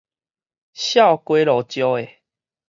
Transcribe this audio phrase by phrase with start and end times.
[0.03, 0.03] 數
[1.27, 2.09] 街路石的